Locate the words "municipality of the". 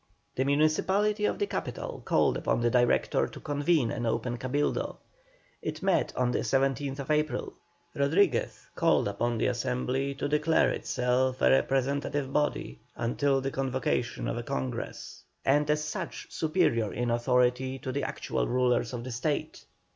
0.45-1.45